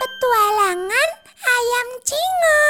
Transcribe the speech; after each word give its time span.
Petualangan 0.00 1.10
ayam 1.44 1.88
cingo. 2.08 2.64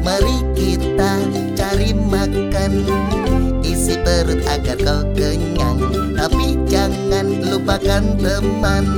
Mari 0.00 0.40
kita 0.56 1.20
cari 1.52 1.92
makan. 1.92 2.72
Isi 3.60 4.00
perut 4.00 4.40
agar 4.48 4.80
kau 4.80 5.04
kenyang. 5.12 5.76
Tapi 6.16 6.56
jangan 6.72 7.44
lupakan 7.44 8.16
teman. 8.16 8.88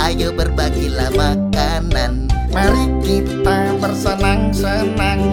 Ayo 0.00 0.32
berbagilah 0.32 1.12
makanan 1.12 2.32
Mari 2.52 2.84
kita 3.00 3.80
bersenang-senang. 3.80 5.32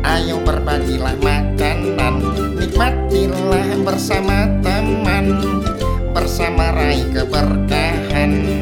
Ayo 0.00 0.40
berbagilah 0.40 1.14
makanan. 1.20 2.24
Nikmatilah 2.56 3.84
bersama 3.84 4.48
teman. 4.64 5.44
Bersama 6.16 6.72
raih 6.72 7.04
keberkahan 7.12 8.57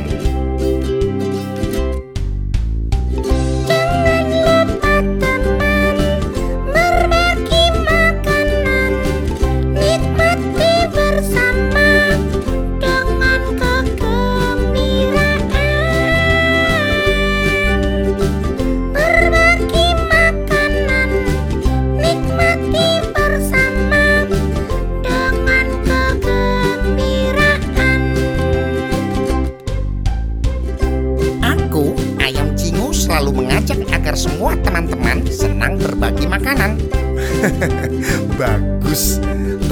selalu 33.16 33.48
mengajak 33.48 33.80
agar 33.96 34.12
semua 34.12 34.52
teman-teman 34.60 35.24
senang 35.32 35.80
berbagi 35.80 36.28
makanan 36.28 36.76
Bagus. 38.40 39.16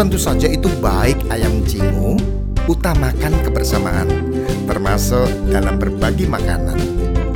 Tentu 0.00 0.16
saja 0.16 0.48
itu 0.48 0.64
baik 0.80 1.20
ayam 1.28 1.60
cingu. 1.68 2.16
Utamakan 2.64 3.36
kebersamaan, 3.44 4.08
termasuk 4.64 5.28
dalam 5.52 5.76
berbagi 5.76 6.24
makanan. 6.24 6.80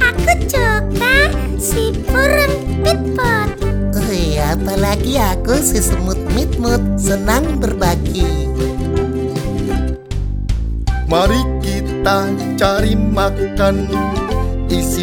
Aku 0.01 0.33
juga 0.49 1.29
si 1.61 1.93
burung 2.09 2.57
pitpot. 2.81 3.49
Oh 3.93 4.09
iya, 4.09 4.57
apalagi 4.57 5.21
aku 5.21 5.61
si 5.61 5.77
semut 5.85 6.17
mitmut 6.33 6.81
Senang 6.97 7.61
berbagi 7.61 8.49
Mari 11.05 11.41
kita 11.61 12.33
cari 12.57 12.97
makan 12.97 13.85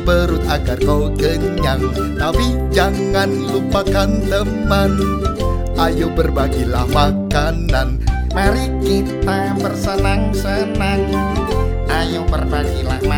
perut 0.06 0.46
agar 0.46 0.78
kau 0.86 1.10
kenyang. 1.18 1.82
Tapi 2.16 2.56
jangan 2.70 3.34
lupakan 3.50 4.22
teman. 4.30 4.92
Ayo 5.76 6.08
berbagilah 6.14 6.88
makanan. 6.94 8.00
Mari 8.32 8.70
kita 8.86 9.58
bersenang-senang. 9.60 11.10
Ayo 11.90 12.22
berbagilah 12.30 13.02
makanan 13.02 13.15